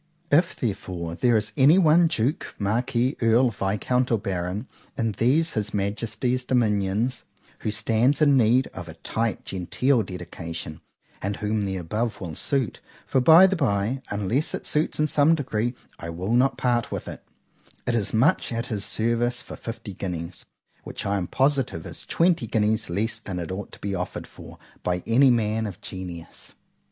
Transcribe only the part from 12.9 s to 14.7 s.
(for by the bye, unless it